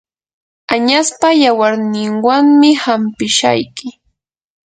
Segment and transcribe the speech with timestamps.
[0.75, 3.87] añaspa yawarninwanmi hanpishayki.